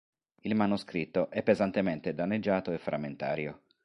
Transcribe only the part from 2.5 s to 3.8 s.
e frammentario.